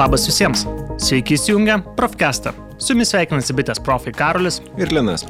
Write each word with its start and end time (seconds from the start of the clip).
Labas 0.00 0.22
visiems. 0.24 0.62
Sveiki 0.96 1.34
įsijungę 1.36 1.74
Profcastą. 1.96 2.54
Su 2.80 2.94
jumis 2.94 3.10
sveikinasi 3.12 3.52
bitės 3.52 3.80
profai 3.84 4.14
Karolis 4.16 4.56
ir 4.80 4.94
Linas. 4.96 5.26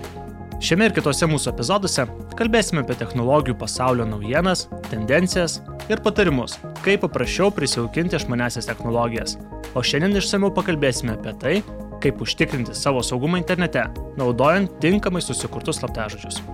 Šiame 0.62 0.87
ir 0.87 0.95
kitose 0.95 1.27
mūsų 1.27 1.51
epizoduose 1.51 2.04
kalbėsime 2.38 2.85
apie 2.85 2.95
technologijų 3.01 3.56
pasaulio 3.59 4.06
naujienas, 4.06 4.69
tendencijas 4.87 5.59
ir 5.91 6.04
patarimus, 6.04 6.54
kaip 6.85 7.03
paprasčiau 7.03 7.51
prisijaukinti 7.56 8.21
išmanesias 8.21 8.71
technologijas. 8.71 9.41
O 9.74 9.83
šiandien 9.83 10.22
išsameu 10.22 10.53
pakalbėsime 10.54 11.18
apie 11.18 11.35
tai, 11.42 11.56
kaip 12.05 12.23
užtikrinti 12.23 12.77
savo 12.78 13.03
saugumą 13.03 13.42
internete, 13.42 13.88
naudojant 14.23 14.78
tinkamai 14.78 15.24
susikurtus 15.27 15.82
slaptažodžius. 15.82 16.45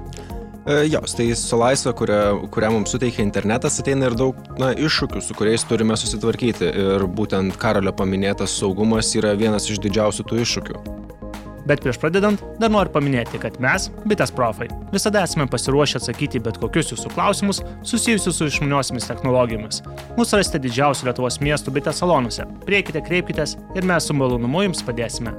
E, 0.67 0.89
jos, 0.91 1.13
tai 1.15 1.29
su 1.39 1.59
laisvė, 1.61 1.93
kurią, 1.95 2.21
kurią 2.51 2.73
mums 2.75 2.91
suteikia 2.91 3.23
internetas, 3.23 3.79
ateina 3.79 4.09
ir 4.11 4.17
daug 4.19 4.39
na, 4.59 4.73
iššūkių, 4.75 5.23
su 5.23 5.37
kuriais 5.39 5.63
turime 5.63 5.95
susitvarkyti. 5.95 6.73
Ir 6.83 7.05
būtent 7.07 7.55
Karolio 7.63 7.95
paminėtas 7.95 8.59
saugumas 8.59 9.13
yra 9.15 9.37
vienas 9.39 9.71
iš 9.71 9.79
didžiausių 9.85 10.27
tų 10.27 10.41
iššūkių. 10.43 10.83
Bet 11.67 11.83
prieš 11.83 11.99
pradedant, 12.03 12.43
dar 12.63 12.71
noriu 12.71 12.91
paminėti, 12.95 13.39
kad 13.43 13.59
mes, 13.63 13.89
bitės 14.11 14.35
profai, 14.35 14.67
visada 14.91 15.23
esame 15.27 15.47
pasiruošę 15.51 16.01
atsakyti 16.01 16.43
bet 16.43 16.59
kokius 16.63 16.93
jūsų 16.95 17.15
klausimus 17.15 17.63
susijusius 17.87 18.39
su 18.39 18.51
išmaniosiamis 18.51 19.07
technologijomis. 19.07 19.83
Mūsų 20.19 20.43
rasite 20.43 20.63
didžiausių 20.67 21.11
Lietuvos 21.11 21.39
miestų 21.43 21.75
bitės 21.79 22.03
salonuose. 22.03 22.47
Prieikite, 22.67 23.03
kreipkitės 23.07 23.55
ir 23.79 23.87
mes 23.87 24.07
su 24.07 24.19
malonumu 24.19 24.67
jums 24.67 24.83
padėsime. 24.87 25.35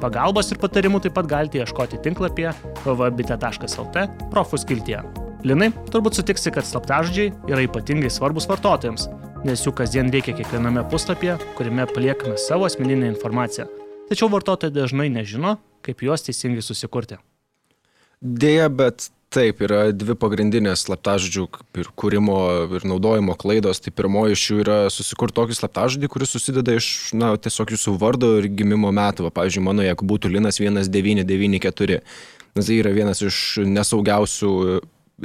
Pagalbos 0.00 0.48
ir 0.48 0.60
patarimų 0.60 1.02
taip 1.04 1.12
pat 1.18 1.26
galite 1.28 1.60
ieškoti 1.60 1.98
tinklapyje 2.04 2.54
www.bit.lt 2.86 4.04
profų 4.32 4.60
skiltyje. 4.62 5.02
Linai, 5.44 5.70
turbūt 5.92 6.16
sutiksi, 6.16 6.52
kad 6.52 6.64
slaptažodžiai 6.68 7.34
yra 7.48 7.64
ypatingai 7.66 8.10
svarbus 8.12 8.48
vartotojams, 8.48 9.06
nes 9.44 9.64
jų 9.64 9.72
kasdien 9.76 10.08
reikia 10.12 10.34
kiekviename 10.36 10.86
puslapyje, 10.92 11.36
kuriame 11.56 11.84
paliekame 11.92 12.40
savo 12.40 12.68
asmeninę 12.68 13.08
informaciją. 13.12 13.68
Tačiau 14.08 14.28
vartotojai 14.32 14.72
dažnai 14.74 15.08
nežino, 15.12 15.58
kaip 15.84 16.04
juos 16.04 16.24
teisingai 16.24 16.64
susikurti. 16.64 17.20
Deja, 18.20 18.68
bet 18.68 19.08
taip, 19.34 19.60
yra 19.62 19.90
dvi 19.94 20.16
pagrindinės 20.18 20.84
slaptažodžių 20.86 21.44
ir 21.80 21.90
kūrimo 21.98 22.36
ir 22.76 22.86
naudojimo 22.88 23.36
klaidos. 23.38 23.80
Tai 23.82 23.92
pirmoji 23.94 24.36
iš 24.36 24.44
jų 24.50 24.58
yra 24.64 24.78
susikurti 24.92 25.38
tokį 25.38 25.56
slaptažodį, 25.58 26.10
kuris 26.10 26.34
susideda 26.34 26.74
iš, 26.78 26.90
na, 27.16 27.32
tiesiog 27.38 27.74
jūsų 27.76 27.94
vardo 28.00 28.32
ir 28.40 28.50
gimimo 28.58 28.90
metų. 28.94 29.28
Va, 29.28 29.34
pavyzdžiui, 29.38 29.64
mano, 29.68 29.86
jeigu 29.86 30.08
būtų 30.10 30.32
Linas 30.34 30.58
1994, 30.58 32.00
nes 32.58 32.70
tai 32.70 32.78
yra 32.82 32.94
vienas 32.96 33.22
iš 33.22 33.60
nesaugiausių 33.70 34.54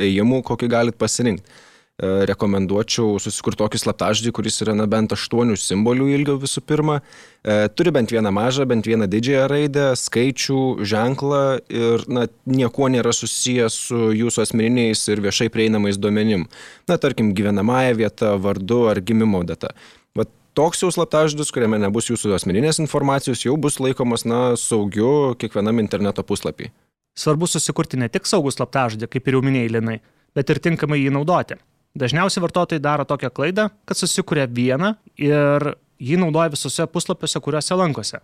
ėjimų, 0.05 0.41
kokį 0.51 0.69
galit 0.75 0.99
pasirinkti. 1.01 1.61
E, 1.95 2.07
rekomenduočiau 2.27 3.13
susikurti 3.23 3.61
tokį 3.61 3.79
slaptažodį, 3.79 4.31
kuris 4.35 4.57
yra 4.65 4.73
na, 4.75 4.83
bent 4.83 5.13
aštuonių 5.15 5.53
simbolių 5.55 6.09
ilgio 6.11 6.33
visų 6.41 6.59
pirma. 6.67 6.97
E, 7.39 7.69
turi 7.71 7.93
bent 7.95 8.11
vieną 8.11 8.33
mažą, 8.35 8.65
bent 8.67 8.87
vieną 8.89 9.05
didžiąją 9.07 9.45
raidę, 9.47 9.85
skaičių, 9.95 10.57
ženklą 10.83 11.43
ir 11.71 12.01
na, 12.11 12.25
niekuo 12.51 12.89
nėra 12.91 13.13
susijęs 13.15 13.77
su 13.87 14.09
jūsų 14.11 14.43
asmeniniais 14.43 15.05
ir 15.07 15.21
viešai 15.23 15.47
prieinamais 15.53 15.95
duomenim. 15.95 16.43
Na, 16.91 16.97
tarkim, 16.99 17.29
gyvenamąją 17.37 17.93
vietą, 18.01 18.33
vardu 18.43 18.81
ar 18.91 18.99
gimimo 18.99 19.45
data. 19.47 19.71
Vat 20.19 20.33
toks 20.59 20.83
jau 20.83 20.89
slaptažodis, 20.91 21.53
kuriame 21.55 21.79
nebus 21.79 22.11
jūsų 22.11 22.33
asmeninės 22.35 22.81
informacijos, 22.83 23.45
jau 23.45 23.55
bus 23.55 23.79
laikomas 23.79 24.27
na, 24.27 24.41
saugiu 24.59 25.31
kiekvienam 25.39 25.79
interneto 25.79 26.27
puslapį. 26.27 26.73
Svarbu 27.15 27.47
susikurti 27.47 27.95
ne 28.03 28.11
tik 28.11 28.27
saugų 28.27 28.51
slaptažodį, 28.51 29.07
kaip 29.15 29.31
ir 29.31 29.39
jau 29.39 29.41
minėjai, 29.47 29.71
Linai, 29.77 29.97
bet 30.35 30.51
ir 30.51 30.59
tinkamai 30.67 30.99
jį 30.99 31.15
naudoti. 31.15 31.55
Dažniausiai 31.95 32.43
vartotojai 32.43 32.81
daro 32.83 33.05
tokią 33.07 33.29
klaidą, 33.31 33.69
kad 33.87 33.97
susikuria 33.97 34.43
vieną 34.51 34.95
ir 35.15 35.75
jį 36.03 36.17
naudoja 36.19 36.51
visose 36.51 36.83
puslapiuose, 36.91 37.39
kuriuose 37.39 37.77
lankosi. 37.79 38.19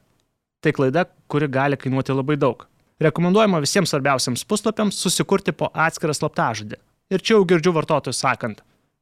Tai 0.62 0.74
klaida, 0.76 1.06
kuri 1.32 1.48
gali 1.48 1.80
kainuoti 1.80 2.14
labai 2.14 2.36
daug. 2.38 2.66
Rekomenduojama 3.02 3.62
visiems 3.64 3.94
svarbiausiams 3.94 4.44
puslapiams 4.46 5.00
susikurti 5.00 5.56
po 5.56 5.72
atskirą 5.74 6.14
slaptažodį. 6.14 6.78
Ir 7.12 7.24
čia 7.24 7.38
jau 7.38 7.48
girdžiu 7.48 7.74
vartotojus 7.76 8.20
sakant, 8.22 8.60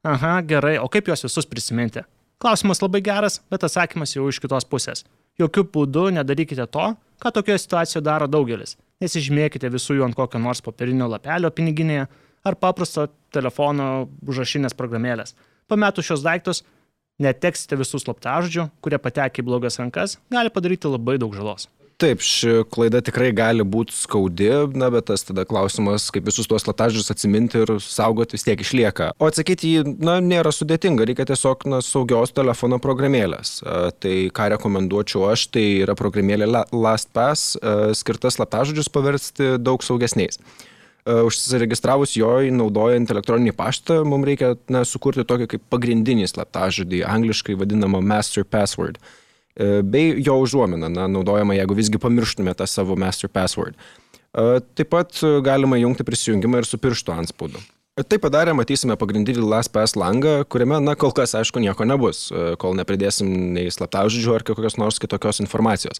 aha, 0.07 0.39
gerai, 0.45 0.77
o 0.79 0.87
kaip 0.87 1.09
juos 1.09 1.25
visus 1.25 1.49
prisiminti? 1.49 2.05
Klausimas 2.39 2.79
labai 2.79 3.01
geras, 3.03 3.41
bet 3.51 3.65
atsakymas 3.67 4.15
jau 4.15 4.29
iš 4.29 4.39
kitos 4.39 4.69
pusės. 4.69 5.03
Jokių 5.41 5.65
būdų 5.73 6.05
nedarykite 6.15 6.69
to, 6.71 6.85
ką 7.19 7.31
tokioje 7.35 7.65
situacijoje 7.65 8.05
daro 8.05 8.29
daugelis. 8.31 8.77
Nesižymėkite 9.03 9.71
visų 9.71 9.97
jų 9.97 10.07
ant 10.07 10.15
kokio 10.15 10.39
nors 10.39 10.61
popierinio 10.63 11.09
lapelio 11.11 11.51
piniginėje, 11.51 12.07
ar 12.47 12.57
paprasto 12.59 13.07
telefono 13.33 14.09
užrašinės 14.25 14.77
programėlės. 14.77 15.35
Pametus 15.69 16.07
šios 16.09 16.23
daiktus, 16.25 16.63
neteksite 17.21 17.77
visų 17.79 18.01
slaptažodžių, 18.05 18.69
kurie 18.83 19.01
patekė 19.01 19.43
į 19.43 19.49
blogas 19.51 19.77
rankas, 19.81 20.17
gali 20.33 20.53
padaryti 20.53 20.89
labai 20.89 21.19
daug 21.21 21.35
žalos. 21.35 21.67
Taip, 21.99 22.21
ši 22.23 22.61
klaida 22.71 23.01
tikrai 23.03 23.33
gali 23.35 23.59
būti 23.67 23.91
skaudi, 23.91 24.47
na, 24.79 24.87
bet 24.87 25.09
tas 25.09 25.25
tada 25.27 25.43
klausimas, 25.43 26.05
kaip 26.15 26.29
visus 26.29 26.47
tuos 26.47 26.63
slaptažodžius 26.63 27.11
atsiminti 27.11 27.59
ir 27.59 27.73
saugoti 27.83 28.37
vis 28.37 28.47
tiek 28.47 28.63
išlieka. 28.63 29.09
O 29.19 29.27
atsakyti 29.27 29.73
jį, 29.73 29.81
na, 29.99 30.15
nėra 30.23 30.53
sudėtinga, 30.55 31.03
reikia 31.09 31.27
tiesiog, 31.27 31.67
na, 31.67 31.81
saugios 31.83 32.31
telefono 32.31 32.79
programėlės. 32.79 33.57
Tai 33.99 34.15
ką 34.31 34.47
rekomenduočiau 34.55 35.27
aš, 35.33 35.49
tai 35.51 35.65
yra 35.81 35.97
programėlė 35.99 36.47
LastPass, 36.71 37.57
skirta 37.99 38.31
slaptažodžius 38.31 38.87
paversti 38.95 39.57
daug 39.59 39.83
saugesniais. 39.83 40.39
E, 41.07 41.15
užsiregistravus 41.23 42.17
joj 42.19 42.51
naudojant 42.51 43.11
elektroninį 43.13 43.53
paštą, 43.55 44.01
mums 44.07 44.27
reikia 44.27 44.53
na, 44.71 44.83
sukurti 44.87 45.23
tokį 45.27 45.47
kaip 45.53 45.63
pagrindinį 45.71 46.27
slaptažodį, 46.27 47.05
angliškai 47.07 47.55
vadinamą 47.59 48.01
master 48.03 48.43
password, 48.43 48.99
e, 48.99 49.79
bei 49.81 50.11
jo 50.25 50.35
užuominą, 50.43 50.91
na, 50.91 51.07
naudojama, 51.07 51.55
jeigu 51.55 51.77
visgi 51.79 52.01
pamirštume 52.01 52.53
tą 52.57 52.67
savo 52.67 52.99
master 52.99 53.31
password. 53.31 53.79
E, 53.79 54.59
taip 54.75 54.91
pat 54.91 55.21
galima 55.45 55.79
jungti 55.79 56.05
prisijungimą 56.07 56.63
ir 56.63 56.67
su 56.67 56.81
pirštų 56.81 57.15
anspaudu. 57.15 57.63
Tai 57.99 58.15
padarę 58.23 58.53
matysime 58.55 58.95
pagrindinį 58.95 59.41
LastPass 59.43 59.97
langą, 59.99 60.45
kuriame, 60.47 60.77
na, 60.83 60.93
kol 60.95 61.11
kas, 61.15 61.33
aišku, 61.35 61.59
nieko 61.59 61.83
nebus, 61.83 62.29
kol 62.59 62.77
nepridėsim 62.79 63.27
nei 63.57 63.71
slaptažodžių 63.75 64.37
ar 64.37 64.45
kokios 64.47 64.77
nors 64.79 65.01
kitokios 65.03 65.41
informacijos. 65.43 65.99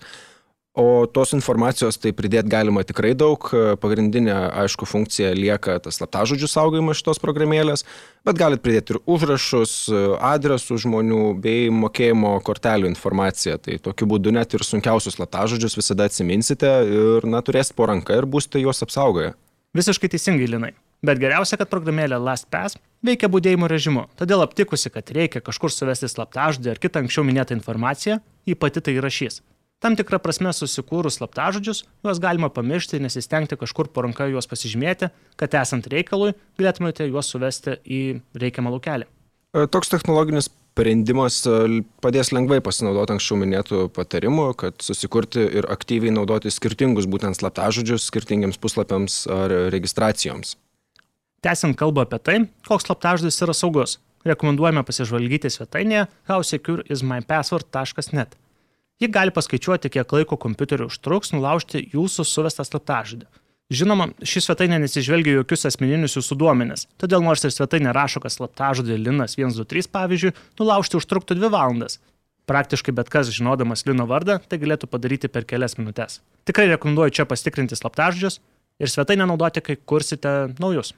O 0.78 1.08
tos 1.10 1.32
informacijos 1.34 1.98
tai 1.98 2.12
pridėti 2.14 2.52
galima 2.52 2.84
tikrai 2.86 3.16
daug. 3.18 3.42
Pagrindinė, 3.82 4.36
aišku, 4.62 4.86
funkcija 4.88 5.32
lieka 5.34 5.80
tas 5.82 5.98
slaptažodžių 5.98 6.48
saugojimas 6.48 7.00
šitos 7.02 7.20
programėlės, 7.24 7.84
bet 8.28 8.38
galit 8.38 8.62
pridėti 8.62 8.94
ir 8.94 9.00
užrašus, 9.10 9.74
adresų 10.30 10.78
žmonių 10.86 11.24
bei 11.42 11.72
mokėjimo 11.74 12.36
kortelių 12.46 12.92
informaciją. 12.94 13.58
Tai 13.66 13.80
tokiu 13.90 14.08
būdu 14.14 14.36
net 14.38 14.54
ir 14.54 14.64
sunkiausius 14.68 15.18
slaptažodžius 15.18 15.80
visada 15.82 16.06
atsiminsite 16.06 16.72
ir, 16.86 17.26
na, 17.26 17.42
turėsite 17.42 17.76
po 17.76 17.90
ranką 17.90 18.22
ir 18.22 18.30
būsite 18.30 18.62
juos 18.62 18.86
apsaugoję. 18.86 19.34
Visiškai 19.76 20.14
teisingai, 20.14 20.48
Linai. 20.54 20.76
Bet 21.06 21.18
geriausia, 21.18 21.58
kad 21.58 21.70
programėlė 21.72 22.18
LastPass 22.22 22.78
veikia 23.06 23.30
būdėjimo 23.32 23.70
režimu. 23.72 24.06
Todėl 24.20 24.44
aptikusi, 24.46 24.92
kad 24.94 25.10
reikia 25.16 25.42
kažkur 25.42 25.74
suvesti 25.74 26.12
slaptažodį 26.12 26.74
ar 26.74 26.82
kitą 26.82 27.02
anksčiau 27.02 27.26
minėtą 27.26 27.58
informaciją, 27.58 28.20
ji 28.46 28.58
pati 28.60 28.84
tai 28.84 29.00
įrašys. 29.00 29.40
Tam 29.80 29.96
tikrą 29.96 30.18
prasme 30.20 30.52
susikūrus 30.52 31.22
slaptažodžius, 31.22 31.86
juos 32.04 32.18
galima 32.20 32.50
pamiršti 32.52 32.98
ir 32.98 33.04
nesistengti 33.06 33.56
kažkur 33.60 33.88
po 33.96 34.04
ranka 34.04 34.26
juos 34.28 34.48
pasižymėti, 34.52 35.08
kad 35.40 35.54
esant 35.56 35.86
reikalui 35.88 36.34
galėtumėte 36.60 37.08
juos 37.08 37.30
suvesti 37.32 37.78
į 37.88 38.00
reikiamą 38.44 38.74
laukelį. 38.74 39.08
E, 39.08 39.64
toks 39.72 39.94
technologinis 39.94 40.50
sprendimas 40.52 41.38
e, 41.48 41.80
padės 42.04 42.34
lengvai 42.36 42.60
pasinaudoti 42.66 43.16
anksčiau 43.16 43.38
minėtų 43.40 43.86
patarimų, 43.96 44.50
kad 44.60 44.84
susikurti 44.84 45.48
ir 45.62 45.70
aktyviai 45.72 46.12
naudoti 46.12 46.52
skirtingus 46.52 47.08
būtent 47.08 47.40
slaptažodžius 47.40 48.10
skirtingiams 48.12 48.60
puslapiams 48.60 49.22
ar 49.32 49.72
registracijoms. 49.72 50.58
Tęsiant 51.40 51.80
kalbą 51.80 52.04
apie 52.04 52.20
tai, 52.20 52.38
koks 52.68 52.84
slaptažodis 52.90 53.40
yra 53.48 53.56
saugus, 53.56 53.96
rekomenduojame 54.28 54.84
pasižvalgyti 54.84 55.56
svetainėje 55.56 56.12
howsecureismypassword.net. 56.28 58.36
Ji 59.00 59.08
gali 59.08 59.32
paskaičiuoti, 59.32 59.88
kiek 59.94 60.12
laiko 60.12 60.36
kompiuteriu 60.36 60.90
užtruks 60.90 61.32
nulaužti 61.32 61.86
jūsų 61.94 62.26
suvestą 62.28 62.66
slaptažodį. 62.68 63.30
Žinoma, 63.72 64.10
ši 64.26 64.42
svetainė 64.44 64.80
nesižvelgia 64.84 65.38
jokius 65.38 65.68
asmeninius 65.70 66.18
jūsų 66.18 66.36
duomenis, 66.42 66.88
todėl 67.00 67.22
nors 67.24 67.46
ir 67.46 67.54
svetainė 67.54 67.94
rašo, 67.96 68.20
kad 68.20 68.34
slaptažodį 68.34 68.98
Linas 68.98 69.38
123 69.38 69.88
pavyzdžiui, 69.94 70.34
nulaužti 70.60 70.98
užtruktų 71.00 71.38
2 71.38 71.52
valandas. 71.54 72.00
Praktiškai 72.50 72.96
bet 72.98 73.12
kas 73.14 73.30
žinodamas 73.32 73.86
Lino 73.86 74.08
vardą 74.10 74.40
tai 74.50 74.58
galėtų 74.60 74.90
padaryti 74.90 75.30
per 75.30 75.46
kelias 75.46 75.78
minutės. 75.78 76.20
Tikrai 76.50 76.66
rekomenduoju 76.74 77.20
čia 77.20 77.28
pasitikrinti 77.30 77.78
slaptažodžius 77.78 78.42
ir 78.82 78.92
svetainę 78.92 79.30
naudoti, 79.30 79.62
kai 79.62 79.78
kursite 79.78 80.34
naujus. 80.60 80.96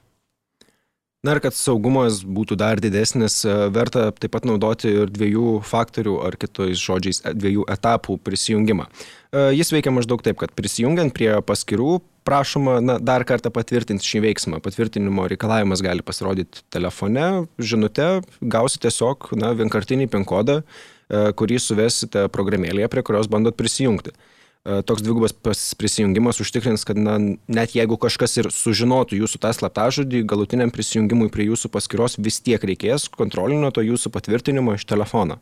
Na 1.22 1.36
ir 1.36 1.38
kad 1.38 1.54
saugumas 1.54 2.16
būtų 2.26 2.56
dar 2.58 2.80
didesnis, 2.82 3.44
e, 3.46 3.52
verta 3.70 4.08
taip 4.10 4.32
pat 4.34 4.42
naudoti 4.42 4.90
ir 4.90 5.10
dviejų 5.14 5.60
faktorių 5.62 6.16
ar 6.26 6.34
kitais 6.34 6.80
žodžiais 6.82 7.20
e, 7.22 7.30
dviejų 7.38 7.62
etapų 7.70 8.16
prisijungimą. 8.26 8.88
E, 9.30 9.44
jis 9.54 9.70
veikia 9.70 9.92
maždaug 9.94 10.24
taip, 10.26 10.40
kad 10.40 10.50
prisijungiant 10.58 11.14
prie 11.14 11.30
paskirų 11.46 12.00
prašoma 12.26 12.80
na, 12.82 12.98
dar 12.98 13.22
kartą 13.22 13.54
patvirtinti 13.54 14.02
šį 14.02 14.24
veiksmą. 14.26 14.58
Patvirtinimo 14.66 15.28
reikalavimas 15.30 15.84
gali 15.86 16.02
pasirodyti 16.02 16.66
telefone, 16.74 17.46
žinute, 17.54 18.08
gausi 18.42 18.82
tiesiog 18.82 19.30
na, 19.38 19.54
vienkartinį 19.62 20.10
PIN 20.10 20.26
kodą 20.26 20.64
kurį 21.12 21.58
suvesite 21.60 22.22
programėlėje, 22.32 22.88
prie 22.88 23.02
kurios 23.04 23.28
bandot 23.28 23.54
prisijungti. 23.54 24.14
Toks 24.62 25.02
dvigubas 25.02 25.32
prisijungimas 25.78 26.38
užtikrins, 26.40 26.84
kad 26.86 26.98
na, 26.98 27.16
net 27.50 27.72
jeigu 27.74 27.96
kažkas 27.98 28.36
ir 28.38 28.46
sužinotų 28.54 29.16
jūsų 29.18 29.40
tą 29.42 29.50
slaptažodį, 29.56 30.20
galutiniam 30.30 30.70
prisijungimui 30.70 31.32
prie 31.34 31.48
jūsų 31.48 31.70
paskyros 31.74 32.14
vis 32.22 32.38
tiek 32.46 32.62
reikės 32.62 33.08
kontrolinio 33.10 33.72
to 33.74 33.82
jūsų 33.82 34.12
patvirtinimo 34.14 34.76
iš 34.78 34.84
telefono. 34.86 35.40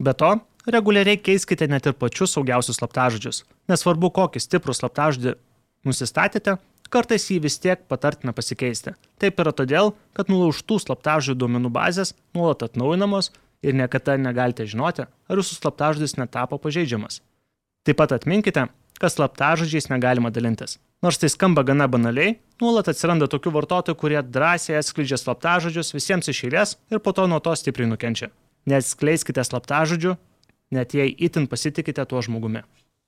Be 0.00 0.14
to, 0.16 0.38
reguliariai 0.72 1.20
keiskite 1.20 1.68
net 1.68 1.84
ir 1.84 1.92
pačius 2.00 2.32
saugiausius 2.32 2.80
slaptažodžius. 2.80 3.42
Nesvarbu, 3.68 4.08
kokį 4.16 4.40
stiprų 4.40 4.74
slaptažodį 4.78 5.34
nusistatėte, 5.84 6.56
kartais 6.88 7.28
jį 7.28 7.42
vis 7.44 7.58
tiek 7.60 7.82
patartina 7.92 8.32
pasikeisti. 8.32 8.94
Taip 9.20 9.42
yra 9.44 9.52
todėl, 9.52 9.92
kad 10.16 10.32
nulaužtų 10.32 10.78
slaptažodžių 10.80 11.36
duomenų 11.44 11.74
bazės 11.76 12.14
nuolat 12.32 12.64
atnaujinamos 12.64 13.34
ir 13.60 13.76
niekada 13.76 14.16
negalite 14.16 14.64
žinoti, 14.64 15.04
ar 15.04 15.42
jūsų 15.42 15.60
slaptažodis 15.60 16.16
netapo 16.16 16.56
pažeidžiamas. 16.56 17.20
Taip 17.82 17.98
pat 17.98 18.12
atminkite, 18.14 18.68
kad 19.02 19.10
slaptažodžiais 19.10 19.88
negalima 19.90 20.30
dalintis. 20.30 20.76
Nors 21.02 21.18
tai 21.18 21.26
skamba 21.32 21.64
gana 21.66 21.88
banaliai, 21.90 22.36
nuolat 22.62 22.92
atsiranda 22.92 23.26
tokių 23.26 23.50
vartotojų, 23.56 23.96
kurie 23.98 24.20
drąsiai 24.22 24.76
atskleidžia 24.78 25.18
slaptažodžius 25.18 25.90
visiems 25.96 26.30
iš 26.30 26.44
eilės 26.46 26.76
ir 26.94 27.02
po 27.02 27.10
to 27.16 27.26
nuo 27.26 27.40
to 27.42 27.56
stipriai 27.58 27.90
nukenčia. 27.90 28.30
Neatskleiskite 28.70 29.42
slaptažodžių, 29.42 30.14
net 30.78 30.94
jei 30.94 31.10
itin 31.10 31.50
pasitikite 31.50 32.06
tuo 32.06 32.22
žmogumi. 32.22 32.62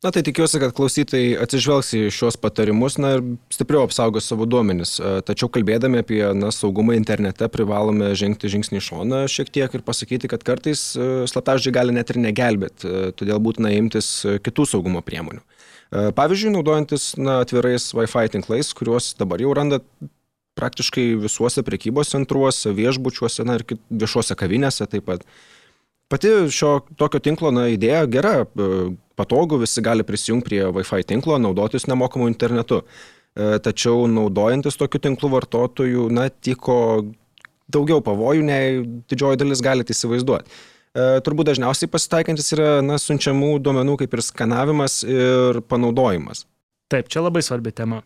Na 0.04 0.10
tai 0.12 0.20
tikiuosi, 0.20 0.58
kad 0.60 0.74
klausytojai 0.76 1.38
atsižvelgs 1.40 1.94
į 1.96 2.00
šios 2.12 2.36
patarimus 2.36 2.98
na, 3.00 3.14
ir 3.16 3.22
stipriau 3.54 3.86
apsaugos 3.86 4.26
savo 4.28 4.44
duomenis. 4.44 4.98
E, 5.00 5.12
tačiau 5.24 5.48
kalbėdami 5.48 6.02
apie 6.02 6.18
na, 6.36 6.50
saugumą 6.52 6.92
internete 6.98 7.48
privalome 7.48 8.10
žengti 8.12 8.50
žingsnį 8.52 8.82
į 8.82 8.84
šoną 8.84 9.22
šiek 9.32 9.48
tiek 9.54 9.78
ir 9.78 9.84
pasakyti, 9.86 10.28
kad 10.28 10.44
kartais 10.44 10.82
e, 10.92 11.06
slaptažodžiai 11.32 11.72
gali 11.78 11.96
net 11.96 12.12
ir 12.12 12.20
negelbėti, 12.20 12.84
e, 12.84 13.14
todėl 13.16 13.40
būtina 13.46 13.72
imtis 13.78 14.10
kitų 14.44 14.68
saugumo 14.74 15.00
priemonių. 15.06 15.40
Pavyzdžiui, 16.18 16.52
naudojantis 16.52 17.14
na, 17.16 17.38
atvirais 17.46 17.88
Wi-Fi 17.96 18.28
tinklais, 18.36 18.74
kuriuos 18.76 19.14
dabar 19.16 19.40
jau 19.40 19.56
randa 19.56 19.80
praktiškai 20.60 21.14
visuose 21.24 21.64
prekybos 21.64 22.12
centruose, 22.12 22.76
viešbučiuose 22.76 23.48
na, 23.48 23.56
ir 23.56 23.78
viešuose 23.88 24.36
kavinėse 24.36 24.84
taip 24.84 25.08
pat. 25.08 25.24
Pati 26.14 26.28
šio 26.50 26.76
tokio 26.94 27.18
tinklo 27.18 27.50
na, 27.50 27.64
idėja 27.74 28.04
gera, 28.06 28.44
patogu, 29.18 29.56
visi 29.58 29.82
gali 29.82 30.04
prisijungti 30.06 30.46
prie 30.46 30.60
Wi-Fi 30.76 31.02
tinklo, 31.10 31.40
naudotis 31.42 31.88
nemokamu 31.90 32.28
internetu. 32.30 32.84
E, 33.34 33.56
tačiau 33.58 34.04
naudojantis 34.06 34.78
tokiu 34.78 35.00
tinklu 35.02 35.32
vartotojų, 35.32 36.06
na, 36.14 36.28
tiko 36.30 36.76
daugiau 37.66 37.98
pavojų, 38.06 38.46
nei 38.46 38.78
didžioji 39.10 39.42
dalis 39.42 39.64
galite 39.66 39.90
įsivaizduoti. 39.90 40.54
E, 40.94 41.10
turbūt 41.26 41.50
dažniausiai 41.50 41.90
pasitaikantis 41.90 42.54
yra 42.54 42.70
na, 42.86 43.00
siunčiamų 43.02 43.56
duomenų 43.66 43.98
kaip 44.04 44.14
ir 44.14 44.22
skanavimas 44.22 45.00
ir 45.02 45.64
panaudojimas. 45.66 46.46
Taip, 46.94 47.10
čia 47.10 47.26
labai 47.26 47.42
svarbi 47.42 47.74
tema. 47.74 48.04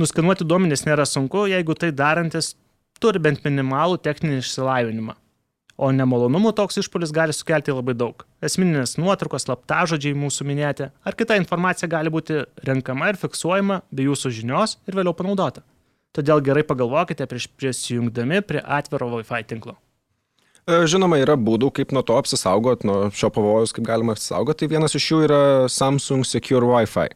Nuskanuoti 0.00 0.48
duomenys 0.48 0.88
nėra 0.88 1.04
sunku, 1.04 1.44
jeigu 1.52 1.76
tai 1.76 1.92
darantis 1.92 2.54
turi 3.04 3.20
bent 3.20 3.44
minimalų 3.44 4.00
techninį 4.00 4.46
išsilavinimą 4.46 5.20
o 5.80 5.90
nemalonumų 5.96 6.52
toks 6.58 6.82
išpolis 6.82 7.12
gali 7.16 7.34
sukelti 7.36 7.72
labai 7.72 7.96
daug. 7.96 8.24
Esminės 8.44 8.98
nuotraukos, 9.00 9.46
slaptažodžiai 9.46 10.16
mūsų 10.18 10.46
minėti, 10.48 10.90
ar 10.92 11.16
kita 11.16 11.38
informacija 11.40 11.88
gali 11.90 12.12
būti 12.12 12.42
renkama 12.68 13.10
ir 13.10 13.20
fiksuojama 13.20 13.80
be 13.90 14.08
jūsų 14.10 14.34
žinios 14.40 14.76
ir 14.86 14.98
vėliau 15.00 15.16
panaudota. 15.16 15.64
Todėl 16.16 16.42
gerai 16.44 16.64
pagalvokite 16.66 17.26
prieš 17.30 17.46
prisijungdami 17.54 18.42
prie 18.42 18.60
atviro 18.60 19.08
Wi-Fi 19.14 19.46
tinklo. 19.46 19.76
E, 20.68 20.84
žinoma, 20.90 21.20
yra 21.22 21.36
būdų, 21.40 21.70
kaip 21.78 21.94
nuo 21.96 22.02
to 22.06 22.16
apsisaugot, 22.20 22.84
nuo 22.86 23.08
šio 23.16 23.30
pavojus, 23.32 23.72
kaip 23.74 23.86
galima 23.86 24.16
apsisaugoti. 24.16 24.64
Tai 24.64 24.72
vienas 24.74 24.96
iš 24.98 25.06
jų 25.12 25.20
yra 25.28 25.42
Samsung 25.72 26.26
Secure 26.28 26.66
Wi-Fi. 26.68 27.14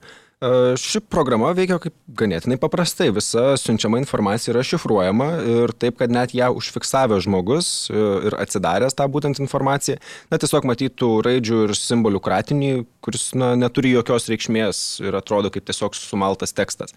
Ši 0.80 1.00
programa 1.08 1.52
veikia 1.56 1.78
kaip 1.80 1.94
ganėtinai 2.18 2.58
paprastai. 2.60 3.06
Visa 3.14 3.54
siunčiama 3.60 4.00
informacija 4.02 4.52
yra 4.52 4.64
šifruojama 4.66 5.28
ir 5.48 5.72
taip, 5.78 5.96
kad 6.00 6.12
net 6.12 6.34
ją 6.36 6.50
užfiksavęs 6.58 7.24
žmogus 7.24 7.68
e, 7.88 8.04
ir 8.28 8.36
atsidaręs 8.42 8.96
tą 8.98 9.06
būtent 9.14 9.40
informaciją, 9.40 10.00
na 10.32 10.40
tiesiog 10.42 10.66
matytų 10.68 11.10
raidžių 11.24 11.60
ir 11.68 11.74
simbolių 11.78 12.20
kratinį, 12.24 12.72
kuris 13.04 13.30
na, 13.38 13.54
neturi 13.56 13.94
jokios 13.94 14.28
reikšmės 14.32 14.82
ir 15.06 15.16
atrodo 15.16 15.52
kaip 15.54 15.64
tiesiog 15.70 15.96
sumaltas 15.96 16.52
tekstas. 16.56 16.92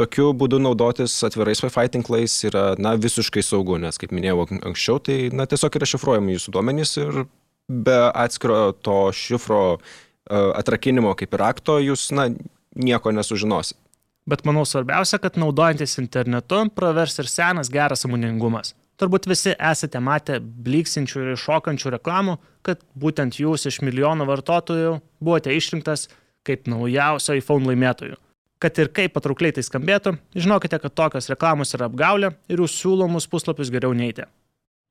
Tokiu 0.00 0.30
būdu 0.32 0.56
naudotis 0.62 1.12
atvirais 1.26 1.60
Wi-Fi 1.60 1.90
tinklais 1.92 2.38
yra 2.48 2.70
na, 2.80 2.94
visiškai 2.96 3.42
saugu, 3.44 3.76
nes, 3.82 3.98
kaip 4.00 4.14
minėjau 4.14 4.46
anksčiau, 4.62 5.02
tai 5.02 5.18
na, 5.34 5.44
tiesiog 5.50 5.76
yra 5.76 5.88
šifruojami 5.90 6.38
jūsų 6.38 6.54
duomenys 6.54 6.96
ir 7.02 7.24
be 7.68 7.98
atskiro 8.14 8.70
to 8.80 8.96
šifro 9.16 9.64
atrakinimo 10.30 11.14
kaip 11.18 11.34
ir 11.34 11.42
akto 11.46 11.78
jūs 11.82 12.10
na, 12.14 12.28
nieko 12.74 13.12
nesužinosit. 13.14 13.78
Bet 14.26 14.44
manau 14.46 14.62
svarbiausia, 14.68 15.18
kad 15.18 15.34
naudojantis 15.40 15.98
internetu 15.98 16.60
pravers 16.76 17.18
ir 17.18 17.26
senas 17.26 17.70
geras 17.72 18.04
samoningumas. 18.04 18.76
Turbūt 19.02 19.26
visi 19.26 19.54
esate 19.56 19.98
matę 19.98 20.36
bliksinčių 20.38 21.22
ir 21.24 21.40
šokančių 21.42 21.96
reklamų, 21.96 22.36
kad 22.62 22.84
būtent 22.94 23.40
jūs 23.40 23.66
iš 23.66 23.80
milijono 23.82 24.28
vartotojų 24.28 25.00
buvote 25.18 25.54
išrinktas 25.56 26.06
kaip 26.46 26.68
naujausio 26.70 27.34
iPhone 27.40 27.66
laimėtojų. 27.66 28.14
Kad 28.62 28.78
ir 28.78 28.92
kaip 28.94 29.16
patraukliai 29.16 29.56
tai 29.56 29.64
skambėtų, 29.66 30.14
žinokite, 30.38 30.78
kad 30.78 30.94
tokios 30.94 31.26
reklamos 31.32 31.74
yra 31.74 31.88
apgaulė 31.90 32.30
ir 32.46 32.62
jūs 32.62 32.76
siūlomus 32.78 33.26
puslapius 33.30 33.72
geriau 33.74 33.90
neiti. 33.90 34.28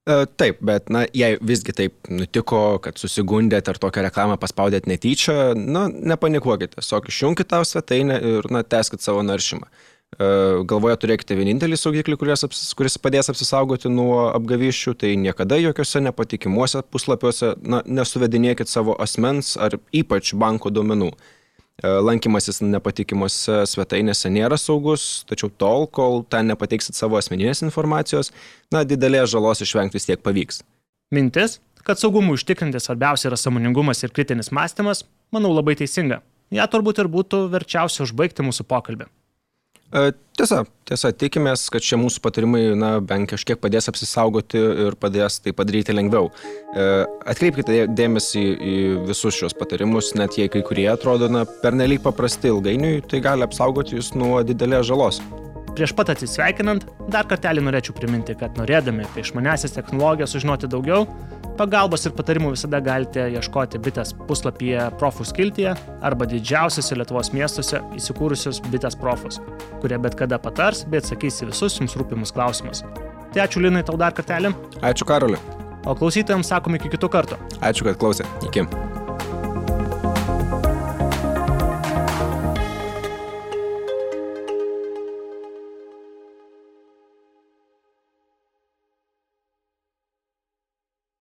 E, 0.10 0.26
taip, 0.26 0.58
bet 0.66 0.90
na, 0.90 1.04
jei 1.14 1.36
visgi 1.46 1.76
taip 1.78 2.10
nutiko, 2.10 2.80
kad 2.82 2.98
susigundėt 2.98 3.68
ar 3.70 3.78
tokią 3.78 4.08
reklamą 4.08 4.38
paspaudėt 4.42 4.88
netyčia, 4.90 5.54
na, 5.54 5.86
nepanikuokite, 5.94 6.80
tiesiog 6.80 7.10
išjungkite 7.12 7.52
tą 7.54 7.60
svetainę 7.70 8.18
ir, 8.18 8.48
na, 8.50 8.64
teskite 8.66 9.06
savo 9.06 9.22
naršymą. 9.22 9.70
E, 9.70 10.30
galvoje 10.72 10.98
turėkite 11.04 11.38
vienintelį 11.38 11.78
saugiklį, 11.78 12.18
kuris, 12.18 12.48
kuris 12.80 12.98
padės 12.98 13.30
apsisaugoti 13.30 13.94
nuo 13.94 14.24
apgavyščių, 14.32 14.96
tai 15.04 15.14
niekada 15.22 15.62
jokiuose 15.62 16.02
nepatikimuose 16.08 16.82
puslapiuose, 16.90 17.54
na, 17.62 17.84
nesuvedinėkit 17.86 18.74
savo 18.74 18.98
asmens 19.06 19.54
ar 19.62 19.78
ypač 19.94 20.34
banko 20.34 20.74
duomenų. 20.74 21.12
E, 21.80 21.88
lankymasis 21.88 22.60
nepatikimuose 22.66 23.62
svetainėse 23.70 24.30
nėra 24.34 24.58
saugus, 24.60 25.24
tačiau 25.30 25.50
tol, 25.64 25.88
kol 25.88 26.22
ten 26.30 26.52
nepateiksit 26.52 26.98
savo 26.98 27.18
asmeninės 27.20 27.64
informacijos, 27.66 28.34
na, 28.74 28.84
didelės 28.88 29.32
žalos 29.34 29.64
išvengti 29.64 29.98
vis 29.98 30.10
tiek 30.10 30.22
pavyks. 30.22 30.62
Mintis, 31.16 31.60
kad 31.88 32.00
saugumui 32.00 32.38
užtikrinti 32.38 32.82
svarbiausia 32.84 33.32
yra 33.32 33.40
samoningumas 33.40 34.04
ir 34.04 34.14
kritinis 34.14 34.52
mąstymas, 34.54 35.06
manau 35.34 35.54
labai 35.56 35.78
teisinga. 35.80 36.22
Ja 36.52 36.68
turbūt 36.68 37.00
ir 37.02 37.10
būtų 37.12 37.46
verčiausia 37.52 38.04
užbaigti 38.06 38.44
mūsų 38.44 38.68
pokalbį. 38.68 39.08
E, 39.92 40.12
tiesa, 40.40 40.62
tiesa, 40.88 41.12
tikimės, 41.12 41.66
kad 41.74 41.84
šie 41.84 41.98
mūsų 42.00 42.22
patarimai, 42.24 42.62
na, 42.80 42.94
bent 43.04 43.28
kažkiek 43.34 43.60
padės 43.60 43.90
apsisaugoti 43.92 44.62
ir 44.88 44.96
padės 45.00 45.42
tai 45.44 45.52
padaryti 45.56 45.96
lengviau. 45.96 46.30
E, 46.72 46.86
atkreipkite 47.34 47.84
dėmesį 47.92 48.46
į 48.72 48.78
visus 49.10 49.36
šios 49.36 49.58
patarimus, 49.58 50.14
net 50.16 50.40
jei 50.40 50.52
kai 50.52 50.64
kurie 50.68 50.88
atrodo, 50.94 51.28
na, 51.32 51.44
pernelyg 51.64 52.04
paprasti 52.06 52.54
ilgainiui, 52.54 53.02
tai 53.12 53.20
gali 53.26 53.44
apsaugoti 53.48 54.00
jūs 54.00 54.14
nuo 54.16 54.40
didelės 54.48 54.88
žalos. 54.88 55.20
Prieš 55.76 55.94
pat 55.96 56.10
atsisveikinant, 56.12 56.88
dar 57.12 57.28
kartelį 57.28 57.64
norėčiau 57.68 57.96
priminti, 57.96 58.36
kad 58.40 58.58
norėdami 58.60 59.06
apie 59.08 59.24
išmanesias 59.24 59.76
technologijas 59.76 60.36
sužinoti 60.36 60.72
daugiau, 60.72 61.06
pagalbos 61.62 62.06
ir 62.08 62.16
patarimų 62.18 62.54
visada 62.56 62.80
galite 62.84 63.28
ieškoti 63.36 63.82
bitės 63.86 64.14
puslapyje 64.28 64.88
profų 65.02 65.28
skiltyje 65.30 65.76
arba 66.08 66.28
didžiausiose 66.30 66.98
Lietuvos 66.98 67.32
miestuose 67.36 67.84
įsikūrusius 68.00 68.64
bitės 68.72 68.98
profus, 68.98 69.40
kurie 69.84 70.00
bet 70.02 70.18
kada 70.20 70.42
patars 70.42 70.86
bei 70.90 71.02
atsakys 71.04 71.44
į 71.44 71.52
visus 71.52 71.78
jums 71.80 71.98
rūpimus 72.00 72.34
klausimus. 72.36 72.86
Tai 73.32 73.46
ačiū 73.46 73.62
Linai 73.64 73.86
tau 73.88 74.00
dar 74.00 74.16
kartelį. 74.18 74.56
Ačiū 74.82 75.08
Karoliu. 75.08 75.40
O 75.86 75.96
klausytojams 75.98 76.50
sakome 76.52 76.82
iki 76.82 76.94
kitų 76.94 77.14
kartų. 77.14 77.40
Ačiū, 77.62 77.88
kad 77.90 78.02
klausė. 78.02 78.28
Iki. 78.50 78.68